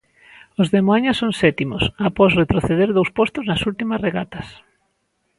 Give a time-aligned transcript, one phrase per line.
[0.61, 4.47] Os de Moaña son sétimos, após retroceder dous postos nas últimas regatas.